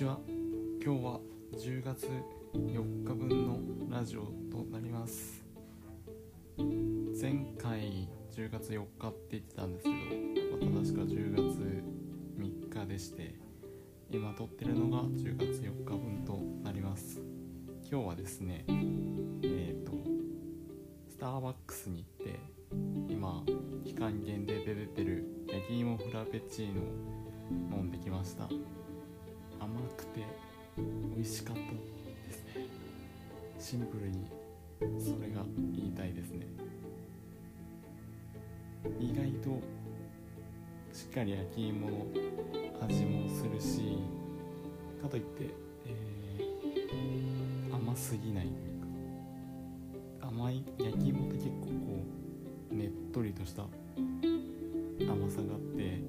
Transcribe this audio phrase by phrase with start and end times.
[0.00, 0.18] ちは。
[0.82, 1.20] 今日は
[1.52, 2.08] 10月
[2.54, 3.58] 4日分の
[3.94, 5.44] ラジオとなります。
[7.20, 9.96] 前回10月4日って言ってたんですけど、
[10.72, 11.84] まあ、正し10月
[12.38, 13.34] 3日でして
[14.10, 17.20] 今撮ってるのが10月4日分となります。
[17.90, 19.92] 今日はですねえっ、ー、と
[21.10, 22.40] スターバックスに行って
[23.10, 23.44] 今
[23.84, 28.48] 期間限定で出てる焼き芋フラペチーノを飲んできました。
[31.20, 32.66] 美味しかったですね。
[33.58, 34.24] シンプルに
[34.98, 35.44] それが
[35.76, 36.46] 言いたいですね。
[38.98, 39.60] 意外と
[40.90, 42.06] しっかり焼き芋の
[42.80, 43.98] 味もするし
[45.02, 45.50] かといって、
[45.84, 51.70] えー、甘すぎないというか甘い焼き芋って結構こ
[52.72, 53.64] うねっとりとした
[55.00, 56.00] 甘さがあって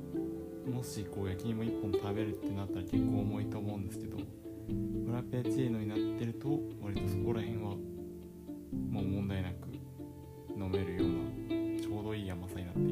[0.72, 4.18] もしこう焼き芋1本食べるってなったら結構重いと思うんですけど
[5.22, 7.76] ラペチーノになってると割とそこら辺は
[8.90, 9.68] もう問題なく
[10.58, 11.10] 飲めるよう
[11.76, 12.92] なちょうどいい甘さになっていて。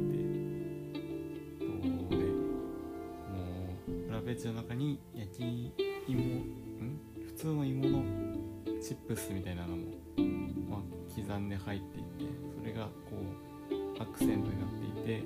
[1.60, 1.66] ど
[2.06, 2.24] うでも
[3.88, 5.74] うフラペチの中に焼き
[6.08, 7.00] 芋ん？
[7.26, 8.04] 普通の芋の
[8.80, 9.86] チップスみたいなのも、
[10.70, 10.82] まあ、
[11.16, 12.92] 刻んで入っていてそれがこ
[13.72, 15.24] うアクセントになっていて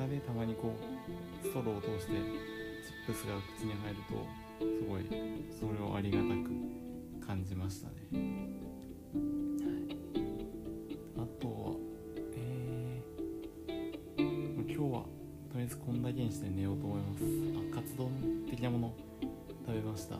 [0.00, 0.74] 中でたまにこ
[1.42, 4.26] うストローを通してチップスが口に入ると
[4.64, 5.04] すごい
[5.50, 8.18] それをありがたく感じましたね、は
[9.78, 10.22] い、
[11.18, 11.76] あとは
[12.34, 14.22] えー、
[14.62, 15.02] 今日は
[15.52, 17.24] とりあえずこんだけにして寝ようと思います。
[17.74, 18.10] あカツ丼
[18.48, 18.94] 的なもの
[19.66, 20.16] 食べました。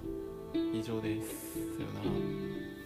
[0.74, 1.54] 以上です。
[1.54, 2.79] さようなら。